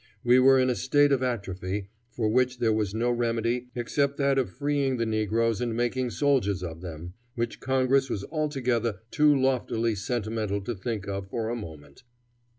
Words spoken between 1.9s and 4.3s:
for which there was no remedy except